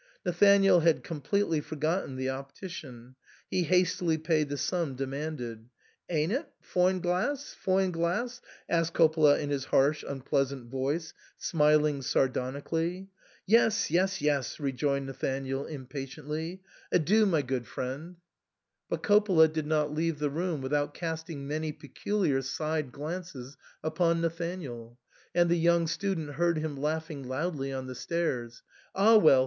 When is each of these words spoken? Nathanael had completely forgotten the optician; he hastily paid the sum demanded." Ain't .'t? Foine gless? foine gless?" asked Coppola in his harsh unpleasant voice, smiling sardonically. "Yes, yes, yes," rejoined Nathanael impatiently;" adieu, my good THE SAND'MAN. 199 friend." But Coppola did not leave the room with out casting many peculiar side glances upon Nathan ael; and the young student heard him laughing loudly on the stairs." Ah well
Nathanael 0.25 0.79
had 0.79 1.03
completely 1.03 1.61
forgotten 1.61 2.15
the 2.15 2.27
optician; 2.27 3.13
he 3.51 3.61
hastily 3.65 4.17
paid 4.17 4.49
the 4.49 4.57
sum 4.57 4.95
demanded." 4.95 5.69
Ain't 6.09 6.31
.'t? 6.31 6.43
Foine 6.59 7.01
gless? 7.03 7.53
foine 7.53 7.93
gless?" 7.93 8.41
asked 8.77 8.95
Coppola 8.95 9.37
in 9.37 9.51
his 9.51 9.65
harsh 9.65 10.01
unpleasant 10.07 10.71
voice, 10.71 11.13
smiling 11.37 12.01
sardonically. 12.01 13.09
"Yes, 13.45 13.91
yes, 13.91 14.23
yes," 14.23 14.59
rejoined 14.59 15.05
Nathanael 15.05 15.67
impatiently;" 15.67 16.63
adieu, 16.91 17.27
my 17.27 17.43
good 17.43 17.65
THE 17.65 17.69
SAND'MAN. 17.69 17.89
199 17.91 18.09
friend." 18.09 18.15
But 18.89 19.03
Coppola 19.03 19.53
did 19.53 19.67
not 19.67 19.93
leave 19.93 20.17
the 20.17 20.31
room 20.31 20.61
with 20.63 20.73
out 20.73 20.95
casting 20.95 21.47
many 21.47 21.71
peculiar 21.71 22.41
side 22.41 22.91
glances 22.91 23.55
upon 23.83 24.19
Nathan 24.21 24.63
ael; 24.63 24.97
and 25.35 25.47
the 25.47 25.57
young 25.57 25.85
student 25.85 26.31
heard 26.31 26.57
him 26.57 26.75
laughing 26.75 27.21
loudly 27.27 27.71
on 27.71 27.85
the 27.85 27.93
stairs." 27.93 28.63
Ah 28.95 29.17
well 29.17 29.39